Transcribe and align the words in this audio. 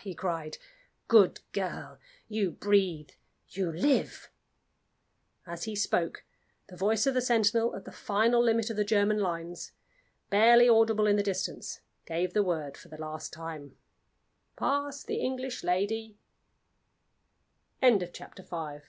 he 0.00 0.14
cried. 0.14 0.56
"Good 1.06 1.40
girl! 1.52 1.98
you 2.26 2.50
breathe 2.50 3.10
you 3.50 3.70
live!" 3.70 4.30
As 5.46 5.64
he 5.64 5.76
spoke, 5.76 6.24
the 6.70 6.78
voice 6.78 7.06
of 7.06 7.12
the 7.12 7.20
sentinel 7.20 7.76
at 7.76 7.84
the 7.84 7.92
final 7.92 8.42
limit 8.42 8.70
of 8.70 8.76
the 8.78 8.84
German 8.86 9.18
lines 9.18 9.72
(barely 10.30 10.66
audible 10.66 11.06
in 11.06 11.16
the 11.16 11.22
distance) 11.22 11.82
gave 12.06 12.32
the 12.32 12.42
word 12.42 12.78
for 12.78 12.88
the 12.88 12.96
last 12.96 13.34
time: 13.34 13.76
"Pass 14.56 15.02
the 15.04 15.16
English 15.20 15.62
lady!" 15.62 16.16
SECOND 17.82 18.00
SCENE. 18.00 18.08
Mablethorpe 18.22 18.48
House. 18.50 18.82